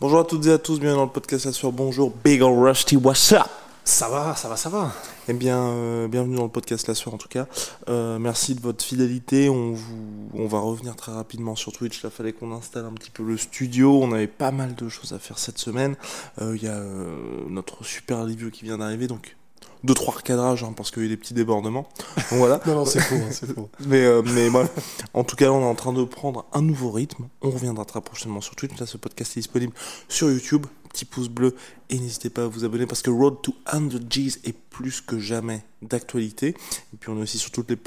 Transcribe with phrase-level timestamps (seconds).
[0.00, 1.72] Bonjour à toutes et à tous, bienvenue dans le podcast La Sueur.
[1.72, 3.42] Bonjour, Big Ol' Rusty, what's up?
[3.84, 4.94] Ça va, ça va, ça va.
[5.28, 7.46] Eh bien, euh, bienvenue dans le podcast La Sueur en tout cas.
[7.90, 9.50] Euh, merci de votre fidélité.
[9.50, 12.02] On, vous, on va revenir très rapidement sur Twitch.
[12.02, 14.02] Là, fallait qu'on installe un petit peu le studio.
[14.02, 15.96] On avait pas mal de choses à faire cette semaine.
[16.40, 17.14] Euh, Il y a euh,
[17.50, 19.36] notre super review qui vient d'arriver, donc
[19.84, 21.88] deux trois recadrages hein, parce qu'il y a eu des petits débordements.
[22.30, 22.60] Donc voilà.
[22.66, 23.70] Non, non, c'est faux, hein, faux.
[23.86, 24.68] Mais, euh, mais voilà.
[25.14, 27.28] En tout cas, on est en train de prendre un nouveau rythme.
[27.42, 28.78] On reviendra très prochainement sur Twitch.
[28.78, 29.72] Là, ce podcast est disponible
[30.08, 30.66] sur YouTube.
[30.90, 31.54] Petit pouce bleu
[31.88, 35.18] et n'hésitez pas à vous abonner parce que Road to 100 G's est plus que
[35.18, 36.48] jamais d'actualité.
[36.48, 37.78] Et puis, on est aussi sur toutes les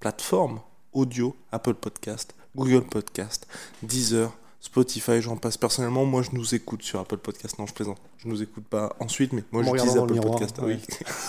[0.00, 0.60] plateformes
[0.92, 3.46] audio Apple Podcast, Google Podcast,
[3.82, 4.32] Deezer.
[4.62, 6.04] Spotify, j'en passe personnellement.
[6.04, 7.58] Moi, je nous écoute sur Apple Podcast.
[7.58, 7.98] Non, je plaisante.
[8.18, 10.56] Je nous écoute pas ensuite, mais moi, j'utilise Apple miroir, Podcast.
[10.62, 10.78] Oui.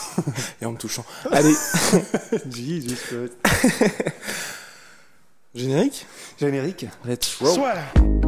[0.61, 1.03] Et en me touchant.
[1.31, 1.55] Allez,
[2.51, 2.95] Jesus
[5.55, 6.05] générique?
[6.39, 6.85] Générique.
[7.05, 7.59] Let's roll.
[7.63, 8.22] Alors,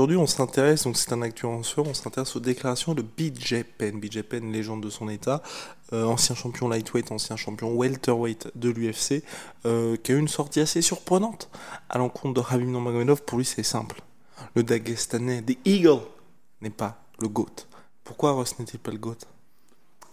[0.00, 1.62] aujourd'hui, on s'intéresse, donc c'est un on
[1.92, 4.00] s'intéresse aux déclarations de BJ Penn.
[4.00, 5.42] BJ Penn, légende de son état,
[5.92, 9.22] euh, ancien champion lightweight, ancien champion welterweight de l'UFC,
[9.66, 11.50] euh, qui a eu une sortie assez surprenante
[11.90, 13.20] à l'encontre de Khabib Nurmagomedov.
[13.24, 14.00] Pour lui, c'est simple.
[14.54, 16.00] Le Dagestanais, The Eagle,
[16.62, 17.66] n'est pas le GOAT.
[18.02, 19.18] Pourquoi Ross n'est-il pas le GOAT?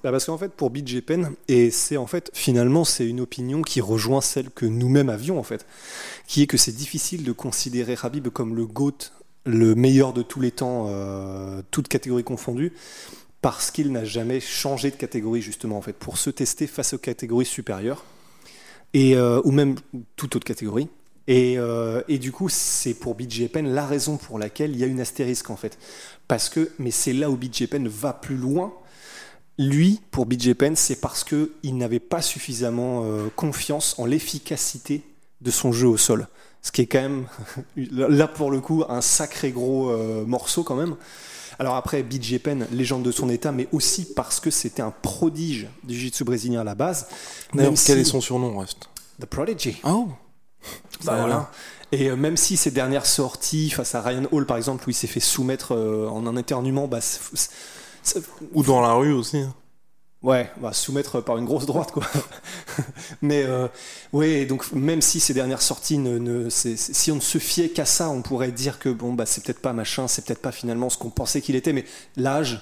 [0.04, 3.62] Bah parce qu'en fait, pour BJ Penn, et c'est en fait, finalement, c'est une opinion
[3.62, 5.66] qui rejoint celle que nous-mêmes avions, en fait,
[6.28, 9.12] qui est que c'est difficile de considérer Habib comme le GOAT,
[9.48, 12.74] le meilleur de tous les temps, euh, toutes catégories confondues,
[13.42, 16.98] parce qu'il n'a jamais changé de catégorie, justement, en fait, pour se tester face aux
[16.98, 18.04] catégories supérieures,
[18.96, 19.76] euh, ou même
[20.18, 20.90] toute autre catégorie.
[21.28, 24.88] Et, euh, du coup, c'est pour BJ Penn la raison pour laquelle il y a
[24.88, 25.78] une astérisque, en fait.
[26.28, 28.74] Parce que, mais c'est là où BJ Penn va plus loin,
[29.58, 33.06] lui, pour BJ Penn, c'est parce qu'il n'avait pas suffisamment
[33.36, 35.02] confiance en l'efficacité
[35.42, 36.28] de son jeu au sol.
[36.68, 37.28] Ce qui est quand même,
[37.78, 40.98] là pour le coup, un sacré gros euh, morceau quand même.
[41.60, 45.70] Alors après, BJ Penn, légende de son état, mais aussi parce que c'était un prodige
[45.86, 47.08] du jiu-jitsu brésilien à la base.
[47.54, 48.90] Même quel si- est son surnom, Rust
[49.22, 49.78] The Prodigy.
[49.86, 50.10] Oh
[51.06, 51.52] Bah voilà.
[51.94, 54.94] Et euh, même si ces dernières sorties face à Ryan Hall, par exemple, où il
[54.94, 57.00] s'est fait soumettre euh, en un éternuement, bah,
[58.54, 59.42] Ou dans la rue aussi.
[60.24, 62.04] Ouais, bah, soumettre par une grosse droite, quoi.
[63.22, 63.68] Mais euh,
[64.14, 68.10] oui, donc même si ces dernières sorties, ne, si on ne se fiait qu'à ça,
[68.10, 70.98] on pourrait dire que bon, bah, c'est peut-être pas machin, c'est peut-être pas finalement ce
[70.98, 71.86] qu'on pensait qu'il était, mais
[72.16, 72.62] l'âge,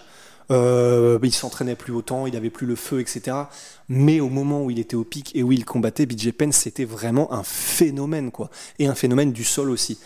[0.51, 3.37] euh, il s'entraînait plus autant, il avait plus le feu, etc.
[3.87, 6.85] Mais au moment où il était au pic et où il combattait, BJ Penn, c'était
[6.85, 8.49] vraiment un phénomène, quoi.
[8.79, 9.97] Et un phénomène du sol aussi.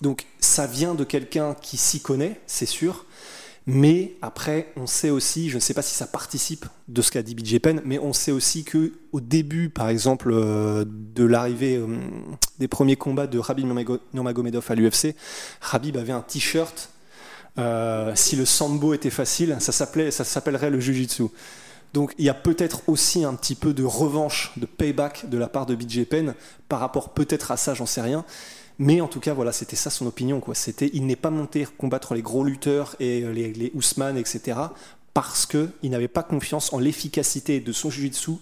[0.00, 3.04] Donc ça vient de quelqu'un qui s'y connaît, c'est sûr.
[3.68, 7.22] Mais après, on sait aussi, je ne sais pas si ça participe de ce qu'a
[7.22, 11.76] dit BJ Penn, mais on sait aussi que au début, par exemple, euh, de l'arrivée
[11.76, 11.86] euh,
[12.60, 15.16] des premiers combats de Nurmago- Nurmagomedov à l'UFC,
[15.70, 16.90] Khabib avait un t-shirt.
[17.58, 21.24] euh, si le sambo était facile, ça s'appelait, ça s'appellerait le jujitsu.
[21.94, 25.48] Donc il y a peut-être aussi un petit peu de revanche, de payback de la
[25.48, 26.34] part de BJ Penn
[26.68, 28.24] par rapport peut-être à ça, j'en sais rien.
[28.78, 30.40] Mais en tout cas, voilà, c'était ça son opinion.
[30.40, 30.54] Quoi.
[30.54, 34.58] C'était, il n'est pas monté combattre les gros lutteurs et euh, les, les Ousmane, etc.
[35.14, 38.32] Parce qu'il n'avait pas confiance en l'efficacité de son jiu-jitsu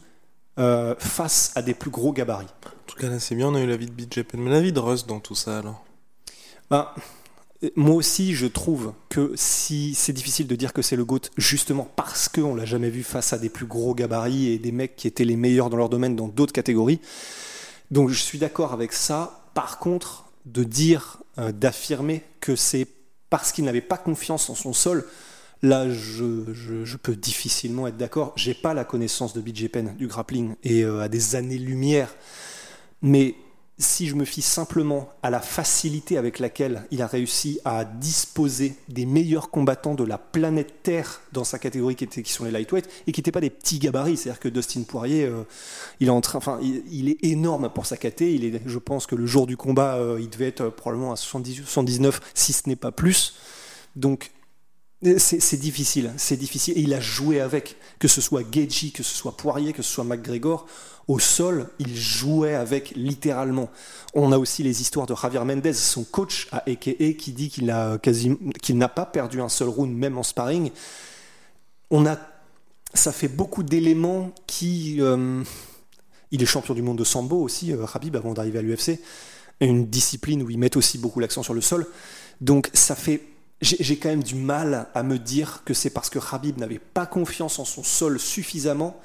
[0.58, 2.46] euh, face à des plus gros gabarits.
[2.64, 4.40] En tout cas, là, c'est bien, on a eu l'avis de BJ Penn.
[4.40, 5.84] Mais l'avis de Rust dans tout ça, alors?
[6.70, 6.88] Ben,
[7.76, 11.88] moi aussi, je trouve que si c'est difficile de dire que c'est le GOAT, justement
[11.96, 15.06] parce qu'on l'a jamais vu face à des plus gros gabarits et des mecs qui
[15.06, 17.00] étaient les meilleurs dans leur domaine dans d'autres catégories.
[17.90, 19.48] Donc je suis d'accord avec ça.
[19.54, 22.86] Par contre, de dire, euh, d'affirmer que c'est
[23.30, 25.06] parce qu'il n'avait pas confiance en son sol,
[25.62, 28.32] là, je, peux difficilement être d'accord.
[28.36, 32.14] J'ai pas la connaissance de BJ Penn du grappling et euh, à des années-lumière.
[33.02, 33.34] Mais
[33.76, 38.76] si je me fie simplement à la facilité avec laquelle il a réussi à disposer
[38.88, 43.12] des meilleurs combattants de la planète Terre dans sa catégorie qui, sont les lightweight et
[43.12, 45.42] qui n'étaient pas des petits gabarits, c'est-à-dire que Dustin Poirier, euh,
[45.98, 48.60] il est enfin, il, est énorme pour sa caté.
[48.64, 52.20] Je pense que le jour du combat, euh, il devait être probablement à 70, 79,
[52.32, 53.34] si ce n'est pas plus.
[53.96, 54.30] Donc
[55.18, 56.78] c'est difficile, c'est difficile.
[56.78, 59.92] Et il a joué avec, que ce soit Gaethje, que ce soit Poirier, que ce
[59.92, 60.66] soit McGregor
[61.08, 63.70] au sol, il jouait avec littéralement.
[64.14, 67.66] On a aussi les histoires de Javier Mendez, son coach à EKE, qui dit qu'il
[67.66, 70.70] n'a pas perdu un seul round, même en sparring.
[71.90, 72.18] On a,
[72.94, 74.96] ça fait beaucoup d'éléments qui.
[75.00, 75.42] Euh,
[76.30, 78.98] il est champion du monde de sambo aussi, euh, Habib, avant d'arriver à l'UFC.
[79.60, 81.86] Une discipline où ils mettent aussi beaucoup l'accent sur le sol.
[82.40, 83.20] Donc ça fait
[83.64, 87.06] j'ai quand même du mal à me dire que c'est parce que Habib n'avait pas
[87.06, 89.00] confiance en son sol suffisamment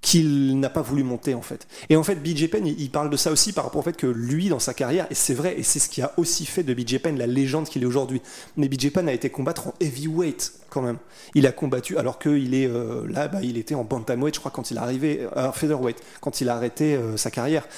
[0.00, 1.66] qu'il n'a pas voulu monter en fait.
[1.90, 4.06] Et en fait, BJ Penn, il, parle de ça aussi par rapport au fait que
[4.06, 6.72] lui, dans sa carrière, et c'est vrai, et c'est ce qui a aussi fait de
[6.72, 8.22] BJ Penn la légende qu'il est aujourd'hui.
[8.56, 10.96] Mais BJ Penn a été combattre en heavyweight quand même.
[11.34, 14.50] Il a combattu alors qu'il est euh, là, bah, il était en bantamweight, je crois,
[14.50, 17.68] quand il est arrivé, euh, featherweight, quand il a arrêté euh, sa carrière.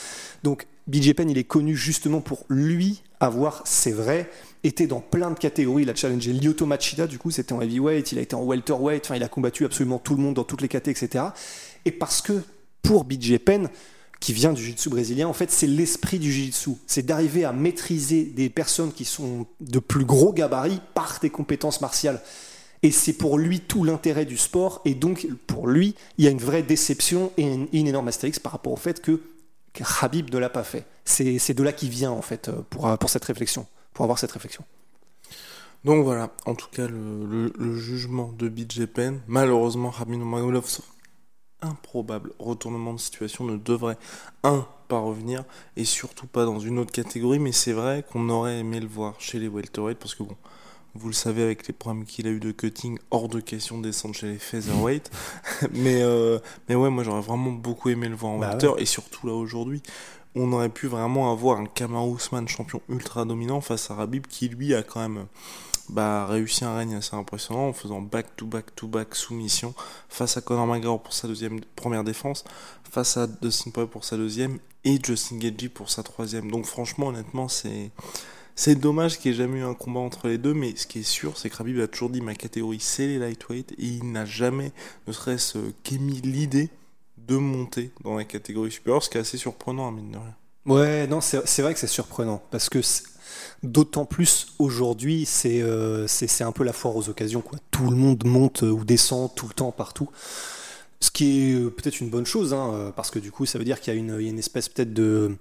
[0.44, 4.31] Donc BJ Penn, il est connu justement pour lui avoir, c'est vrai,
[4.64, 5.82] été dans plein de catégories.
[5.82, 9.05] Il a challengé Lyoto Machida, du coup, c'était en heavyweight, il a été en welterweight,
[9.06, 11.25] enfin, il a combattu absolument tout le monde dans toutes les catégories, etc
[11.85, 12.43] et parce que
[12.82, 13.69] pour BJ Penn,
[14.20, 16.70] qui vient du jiu-jitsu brésilien, en fait, c'est l'esprit du jiu-jitsu.
[16.87, 21.81] C'est d'arriver à maîtriser des personnes qui sont de plus gros gabarits par des compétences
[21.81, 22.20] martiales.
[22.85, 24.81] Et c'est pour lui tout l'intérêt du sport.
[24.85, 28.53] Et donc, pour lui, il y a une vraie déception et une, énorme astérix par
[28.53, 29.20] rapport au fait que,
[30.03, 30.85] Habib ne l'a pas fait.
[31.05, 34.65] C'est de là qu'il vient, en fait, pour, pour cette réflexion, pour avoir cette réflexion.
[35.85, 40.65] Donc voilà, en tout cas, le, jugement de BJ Penn, malheureusement, Habib Nurmagomedov
[41.61, 43.97] improbable retournement de situation ne devrait,
[44.44, 45.44] un, pas revenir,
[45.77, 49.15] et surtout pas dans une autre catégorie, mais c'est vrai qu'on aurait aimé le voir
[49.21, 50.37] chez les welterweight, parce que bon,
[50.94, 53.85] vous le savez avec les problèmes qu'il a eu de cutting, hors de question de
[53.85, 55.11] descendre chez les featherweight,
[55.73, 58.87] mais, euh, mais ouais, moi j'aurais vraiment beaucoup aimé le voir en bah welter, et
[58.87, 59.83] surtout là aujourd'hui,
[60.34, 64.49] on aurait pu vraiment avoir un Kamaru Usman champion ultra dominant face à Rabib qui
[64.49, 65.26] lui a quand même
[65.88, 69.75] bah, réussi un règne assez impressionnant en faisant back-to-back-to-back soumission
[70.08, 72.44] face à Conor McGregor pour sa deuxième, première défense,
[72.90, 76.50] face à Dustin Poirier pour sa deuxième et Justin Gaethje pour sa troisième.
[76.50, 77.90] Donc franchement, honnêtement, c'est
[78.55, 81.00] c'est dommage qu'il n'y ait jamais eu un combat entre les deux, mais ce qui
[81.00, 84.12] est sûr, c'est que Rabib a toujours dit ma catégorie c'est les lightweight et il
[84.12, 84.73] n'a jamais,
[85.06, 86.69] ne serait-ce qu'émis l'idée
[87.32, 90.19] de monter dans la catégorie supérieure, ce qui est assez surprenant, à hein, mine de
[90.19, 90.34] rien.
[90.64, 92.81] Ouais, non, c'est vrai que c'est surprenant parce que
[93.62, 97.40] D'autant plus aujourd'hui, euh, c'est un peu la foire aux occasions.
[97.40, 97.58] Quoi.
[97.70, 100.08] Tout le monde monte ou descend tout le temps partout.
[101.03, 103.59] Ce qui est euh, peut-être une bonne chose, hein, euh, parce que du coup, ça
[103.59, 105.37] veut dire qu'il y, a une espèce peut-être de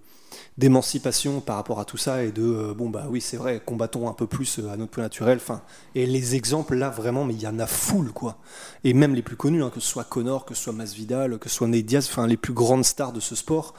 [0.58, 4.14] d'émancipation par rapport à tout ça et de bon bah oui c'est vrai combattons un
[4.14, 5.62] peu plus à notre point naturel enfin
[5.94, 8.38] et les exemples là vraiment mais il y en a foule quoi
[8.86, 11.50] et même les plus connus hein, que ce soit Connor que ce soit Masvidal que
[11.50, 13.74] ce soit Nate Diaz enfin les plus grandes stars de ce sport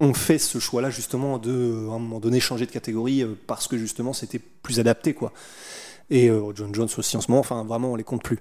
[0.00, 3.68] ont fait ce choix-là justement de, à un moment donné, changer de catégorie euh, parce
[3.68, 5.32] que justement c'était plus adapté, quoi.
[6.10, 8.38] Et euh, John Jones aussi en ce moment, enfin vraiment on les compte plus.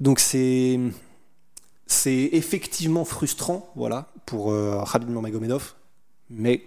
[0.00, 0.78] Donc c'est
[1.90, 5.74] c'est effectivement frustrant, voilà, pour euh, Khabib Nurmagomedov,
[6.28, 6.62] mais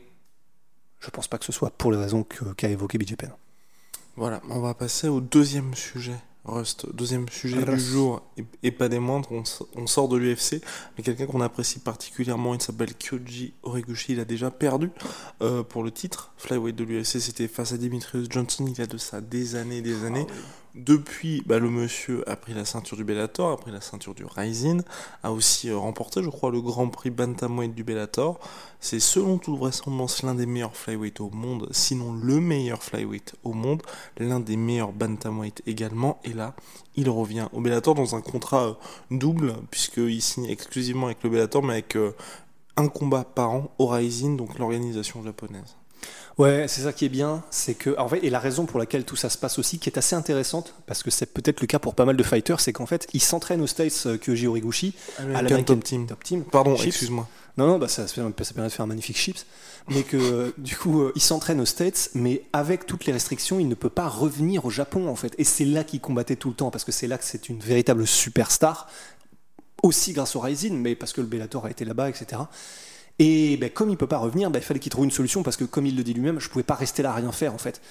[1.00, 3.32] je pense pas que ce soit pour les raisons qu'a évoqué BJ Penn.
[4.18, 8.22] Voilà, on va passer au deuxième sujet Rust, deuxième sujet du jour,
[8.64, 10.62] et, pas des moindres, on, sort de l'UFC,
[10.98, 14.92] mais quelqu'un qu'on apprécie particulièrement, il s'appelle Kyoji Horiguchi, il a déjà perdu
[15.42, 16.34] euh, pour le titre.
[16.36, 19.78] Flyweight de l'UFC, c'était face à Dimitrius Johnson, il y a de ça des années
[19.78, 20.28] et des années.
[20.30, 24.16] Ah depuis, bah, le monsieur a pris la ceinture du Bellator, a pris la ceinture
[24.16, 24.82] du Rising,
[25.22, 28.40] a aussi euh, remporté, je crois, le Grand Prix Bantamweight du Bellator.
[28.80, 33.54] C'est selon toute vraisemblance l'un des meilleurs flyweight au monde, sinon le meilleur flyweight au
[33.54, 33.84] monde,
[34.18, 36.20] l'un des meilleurs bantamweight également.
[36.24, 36.56] Et là,
[36.96, 38.74] il revient au Bellator dans un contrat euh,
[39.12, 42.16] double, puisqu'il signe exclusivement avec le Bellator, mais avec euh,
[42.78, 45.76] un combat par an au Rising, donc l'organisation japonaise.
[46.40, 49.06] Ouais, c'est ça qui est bien, c'est que en fait, et la raison pour laquelle
[49.06, 51.78] tout ça se passe aussi, qui est assez intéressante, parce que c'est peut-être le cas
[51.78, 54.96] pour pas mal de fighters, c'est qu'en fait, ils s'entraînent aux States euh, Kyoji Horiguchi
[55.34, 56.08] à la Top Team.
[56.08, 56.44] Top Team.
[56.44, 57.28] Pardon, excuse-moi.
[57.56, 59.46] Non, non, bah ça, ça, permet de faire un magnifique chips,
[59.88, 63.60] mais que euh, du coup, euh, il s'entraîne aux States, mais avec toutes les restrictions,
[63.60, 65.36] il ne peut pas revenir au Japon en fait.
[65.38, 67.60] Et c'est là qu'il combattait tout le temps, parce que c'est là que c'est une
[67.60, 68.88] véritable superstar,
[69.84, 72.42] aussi grâce au Rising, mais parce que le Bellator a été là-bas, etc.
[73.20, 75.58] Et ben, comme il peut pas revenir, ben, il fallait qu'il trouve une solution parce
[75.58, 77.58] que, comme il le dit lui-même, je pouvais pas rester là à rien faire en
[77.58, 77.82] fait.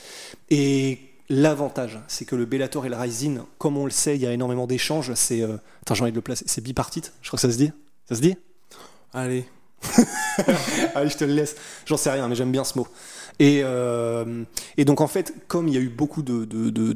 [0.51, 0.99] Et
[1.29, 4.33] l'avantage, c'est que le Bellator et le Rising, comme on le sait, il y a
[4.33, 5.15] énormément d'échanges.
[5.15, 5.57] C'est, euh...
[5.91, 6.45] j'ai de le placer.
[6.49, 7.13] C'est bipartite.
[7.23, 7.73] Je crois que ça se dit.
[8.09, 8.37] Ça se dit?
[9.13, 9.47] Allez,
[10.95, 11.57] Allez, je te le laisse.
[11.87, 12.87] J'en sais rien, mais j'aime bien ce mot.
[13.39, 14.45] Et, euh,
[14.77, 16.93] et donc en fait, comme il y a eu beaucoup de, de-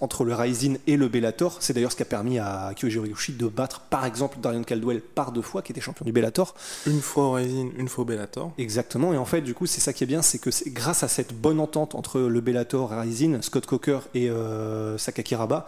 [0.00, 2.98] entre le Rising et le Bellator, c'est d'ailleurs ce qui a permis à Kyoji
[3.32, 6.54] de battre par exemple Darion Caldwell par deux fois, qui était champion du Bellator.
[6.86, 8.52] Une fois au Rising, une fois au Bellator.
[8.58, 11.08] Exactement, et en fait, du coup, c'est ça qui est bien, c'est que grâce à
[11.08, 15.66] cette bonne entente entre le Bellator Rising, Scott Coker et euh, Sakaki Raba,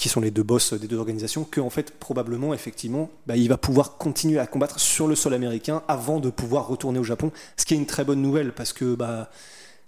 [0.00, 3.48] qui sont les deux boss des deux organisations, que en fait, probablement, effectivement, bah, il
[3.48, 7.30] va pouvoir continuer à combattre sur le sol américain avant de pouvoir retourner au Japon,
[7.56, 9.30] ce qui est une très bonne nouvelle parce que bah,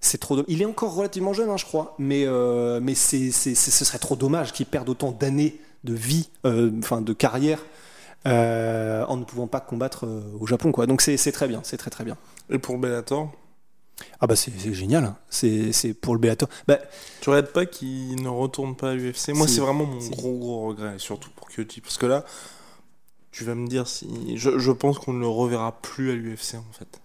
[0.01, 0.43] c'est trop.
[0.49, 3.99] Il est encore relativement jeune, hein, je crois, mais euh, mais c'est, c'est- ce serait
[3.99, 7.61] trop dommage qu'il perde autant d'années de vie, euh, enfin de carrière.
[8.27, 10.07] euh, en ne pouvant pas combattre
[10.41, 12.17] au Japon quoi donc c'est c'est très bien c'est très très bien
[12.51, 13.33] Et pour Bellator,
[14.21, 15.17] ah bah c'est génial, hein.
[15.31, 16.49] c'est pour le Bellator.
[16.69, 16.79] Bah,
[17.21, 20.69] tu regrettes pas qu'il ne retourne pas à l'UFC Moi, c'est vraiment mon gros gros
[20.69, 21.81] regret, surtout pour Kyoji.
[21.81, 22.25] Parce que là,
[23.31, 24.37] tu vas me dire si.
[24.37, 27.01] Je, je pense qu'on ne le reverra plus à l'UFC en fait.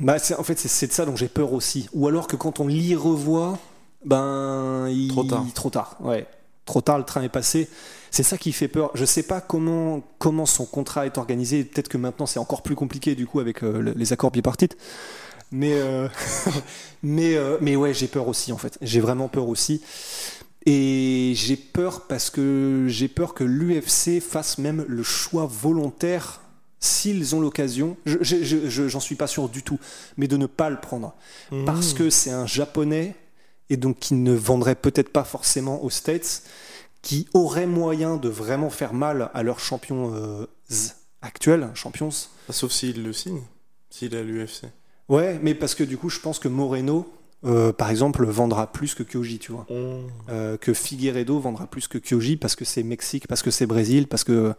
[0.00, 1.88] bah en fait c'est de ça dont j'ai peur aussi.
[1.92, 3.58] Ou alors que quand on l'y revoit,
[4.04, 5.08] ben il...
[5.08, 5.44] Trop tard.
[5.54, 6.26] trop tard, ouais,
[6.64, 7.68] trop tard le train est passé.
[8.12, 8.90] C'est ça qui fait peur.
[8.94, 11.64] Je sais pas comment comment son contrat est organisé.
[11.64, 14.76] Peut-être que maintenant c'est encore plus compliqué du coup avec euh, le- les accords bipartites.
[15.52, 16.08] Mais euh,
[17.02, 18.78] mais euh, mais ouais j'ai peur aussi en fait.
[18.82, 19.82] J'ai vraiment peur aussi.
[20.66, 26.42] Et j'ai peur parce que j'ai peur que l'UFC fasse même le choix volontaire,
[26.80, 29.78] s'ils ont l'occasion, je- je- je- je- j'en suis pas sûr du tout,
[30.18, 31.14] mais de ne pas le prendre.
[31.64, 31.96] Parce Mmh.
[31.96, 33.16] que c'est un japonais,
[33.70, 36.42] et donc qui ne vendrait peut-être pas forcément aux States,
[37.00, 40.44] qui aurait moyen de vraiment faire mal à leur champion euh,
[41.22, 42.10] actuel, champions.
[42.50, 43.40] Sauf s'il le signe,
[43.88, 44.66] s'il est à l'UFC.
[45.10, 47.12] Ouais, mais parce que du coup, je pense que Moreno,
[47.44, 49.66] euh, par exemple, vendra plus que Kyoji, tu vois.
[49.70, 54.06] Euh, que Figueredo vendra plus que Kyoji parce que c'est Mexique, parce que c'est Brésil,
[54.06, 54.54] parce que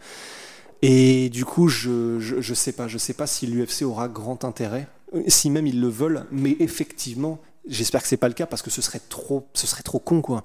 [0.83, 4.43] et du coup je, je je sais pas, je sais pas si l'UFC aura grand
[4.43, 8.45] intérêt, euh, si même ils le veulent, mais effectivement j'espère que c'est pas le cas
[8.45, 10.43] parce que ce serait trop ce serait trop con quoi.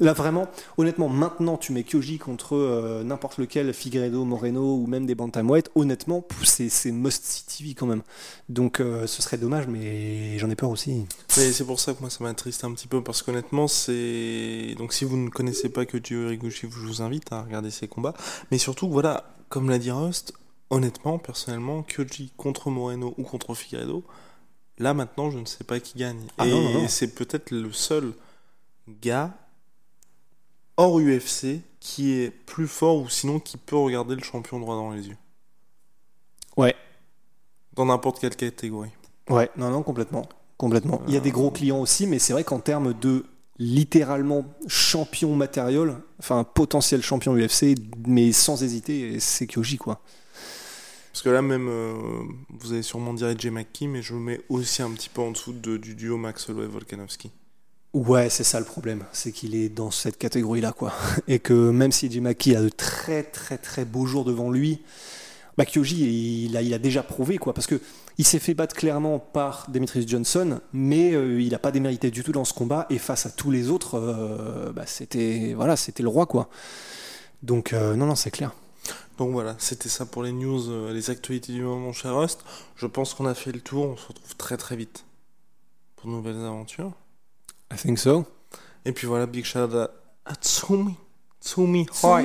[0.00, 0.46] Là vraiment,
[0.76, 5.70] honnêtement, maintenant tu mets Kyoji contre euh, n'importe lequel, Figueredo, Moreno ou même des bantamweight,
[5.74, 8.02] honnêtement c'est must see TV quand même.
[8.48, 11.04] Donc euh, ce serait dommage, mais j'en ai peur aussi.
[11.28, 15.04] C'est pour ça que moi ça m'attriste un petit peu parce qu'honnêtement c'est donc si
[15.04, 18.14] vous ne connaissez pas que Horiguchi, je vous invite à regarder ses combats.
[18.52, 20.32] Mais surtout voilà, comme l'a dit Rust,
[20.70, 24.04] honnêtement personnellement Kyoji contre Moreno ou contre Figueredo,
[24.78, 26.20] là maintenant je ne sais pas qui gagne.
[26.38, 28.12] Ah Et c'est peut-être le seul
[28.88, 29.36] gars
[30.76, 34.90] hors UFC qui est plus fort ou sinon qui peut regarder le champion droit dans
[34.90, 35.16] les yeux.
[36.56, 36.74] Ouais.
[37.74, 38.90] Dans n'importe quelle catégorie.
[39.28, 40.28] Ouais, non, non, complètement.
[40.56, 41.02] Complètement.
[41.06, 43.24] Il y a des gros clients aussi, mais c'est vrai qu'en termes de
[43.58, 50.00] littéralement champion matériel, enfin potentiel champion UFC, mais sans hésiter, c'est Kyoji quoi.
[51.18, 51.94] Parce que là même, euh,
[52.60, 55.32] vous allez sûrement dire AJ McKee, mais je le mets aussi un petit peu en
[55.32, 57.32] dessous de- du duo Max Holloway Volkanovski.
[57.92, 60.92] Ouais, c'est ça le problème, c'est qu'il est dans cette catégorie-là, quoi.
[61.26, 64.80] Et que même si Jim Maki a de très très très beaux jours devant lui,
[65.56, 67.52] bah Kyoji, il a, déjà prouvé, quoi.
[67.52, 67.80] Parce que
[68.16, 72.22] il s'est fait battre clairement par Demetrius Johnson, mais euh, il n'a pas démérité du
[72.22, 72.86] tout dans ce combat.
[72.90, 76.48] Et face à tous les autres, euh, bah, c'était voilà, c'était le roi, quoi.
[77.42, 78.52] Donc non, non, c'est clair.
[79.18, 82.44] Donc voilà, c'était ça pour les news, euh, les actualités du moment, cher Rust.
[82.76, 85.04] Je pense qu'on a fait le tour, on se retrouve très très vite
[85.96, 86.92] pour de nouvelles aventures.
[87.72, 88.24] I think so.
[88.84, 89.90] Et puis voilà, big shout out à,
[90.24, 90.94] à Tsumi,
[91.42, 92.22] Tsumi Hoi,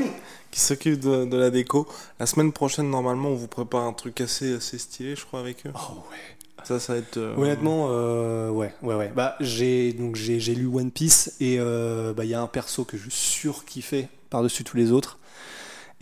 [0.52, 1.88] qui s'occupe de, de la déco.
[2.20, 5.66] La semaine prochaine, normalement, on vous prépare un truc assez, assez stylé, je crois, avec
[5.66, 5.72] eux.
[5.74, 6.38] Oh ouais.
[6.64, 7.18] Ça, ça va être...
[7.18, 9.12] euh, Honnêtement, euh, ouais, ouais, ouais.
[9.14, 12.48] Bah, j'ai donc j'ai j'ai lu One Piece et euh, bah il y a un
[12.48, 15.18] perso que je surkiffais par-dessus tous les autres.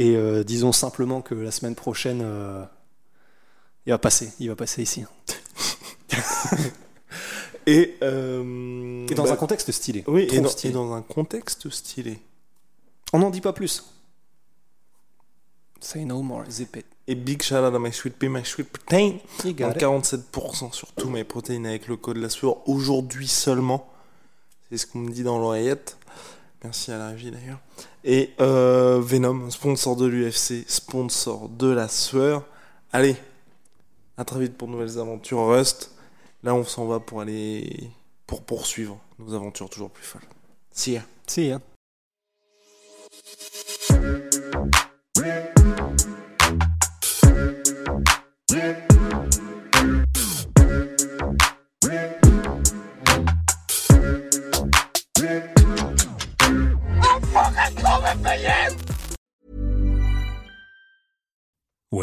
[0.01, 2.65] Et euh, disons simplement que la semaine prochaine, euh,
[3.85, 5.05] il va passer, il va passer ici.
[7.67, 10.03] Et, euh, Et dans bah, un contexte stylé.
[10.07, 10.71] Oui, et dans, stylé.
[10.71, 12.19] et dans un contexte stylé.
[13.13, 13.85] On n'en dit pas plus.
[15.79, 16.87] Say no more, zip it.
[17.05, 19.19] Et big shout out à My Sweet Pea, My Sweet Protein.
[19.45, 19.55] It.
[19.55, 23.87] 47% sur tous mes protéines avec le code la sueur aujourd'hui seulement.
[24.67, 25.97] C'est ce qu'on me dit dans l'oreillette.
[26.63, 27.59] Merci à la régie d'ailleurs.
[28.03, 32.45] Et euh, Venom, sponsor de l'UFC, sponsor de la sueur.
[32.91, 33.15] Allez,
[34.17, 35.91] à très vite pour de nouvelles aventures Rust.
[36.43, 37.89] Là, on s'en va pour aller
[38.27, 40.21] pour poursuivre nos aventures toujours plus folles.
[40.71, 41.03] See ya.
[41.27, 41.59] See ya.